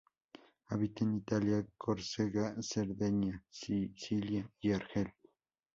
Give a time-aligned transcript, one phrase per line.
[0.69, 5.13] Habita en Italia, Córcega, Cerdeña, Sicilia y Argel.